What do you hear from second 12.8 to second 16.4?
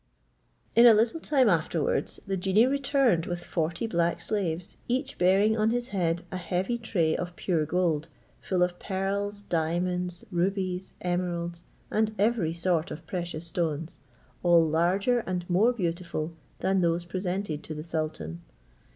of precious stones, all larger and more beautiful